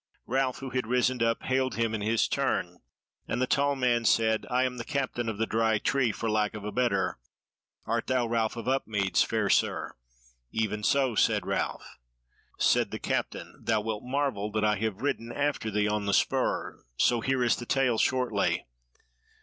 Ralph, 0.25 0.57
who 0.61 0.71
had 0.71 0.87
risen 0.87 1.21
up, 1.21 1.43
hailed 1.43 1.75
him 1.75 1.93
in 1.93 2.01
his 2.01 2.27
turn, 2.27 2.79
and 3.27 3.39
the 3.39 3.45
tall 3.45 3.75
man 3.75 4.03
said: 4.03 4.47
"I 4.49 4.63
am 4.63 4.77
the 4.77 4.83
Captain 4.83 5.29
of 5.29 5.37
the 5.37 5.45
Dry 5.45 5.77
Tree 5.77 6.11
for 6.11 6.27
lack 6.27 6.55
of 6.55 6.63
a 6.63 6.71
better; 6.71 7.19
art 7.85 8.07
thou 8.07 8.25
Ralph 8.25 8.55
of 8.55 8.67
Upmeads, 8.67 9.21
fair 9.21 9.47
sir?" 9.47 9.91
"Even 10.51 10.81
so," 10.81 11.13
said 11.13 11.45
Ralph. 11.45 11.99
Said 12.57 12.89
the 12.89 12.97
Captain: 12.97 13.55
"Thou 13.61 13.81
wilt 13.81 14.03
marvel 14.03 14.51
that 14.53 14.65
I 14.65 14.77
have 14.77 15.03
ridden 15.03 15.31
after 15.31 15.69
thee 15.69 15.87
on 15.87 16.07
the 16.07 16.15
spur; 16.15 16.83
so 16.97 17.21
here 17.21 17.43
is 17.43 17.57
the 17.57 17.67
tale 17.67 17.99
shortly. 17.99 18.65